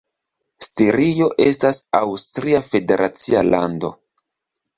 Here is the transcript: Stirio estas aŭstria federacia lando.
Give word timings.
Stirio 0.67 1.27
estas 1.45 1.81
aŭstria 1.99 2.63
federacia 2.71 3.45
lando. 3.51 3.95